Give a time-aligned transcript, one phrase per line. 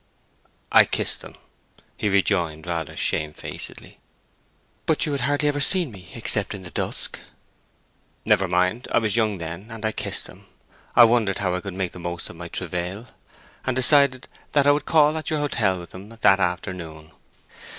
[0.71, 1.35] "I kissed them,"
[1.95, 3.99] he rejoined, rather shamefacedly.
[4.87, 7.19] "But you had hardly ever seen me except in the dusk?"
[8.25, 8.87] "Never mind.
[8.91, 10.47] I was young then, and I kissed them.
[10.95, 13.09] I wondered how I could make the most of my trouvaille,
[13.63, 17.11] and decided that I would call at your hotel with them that afternoon.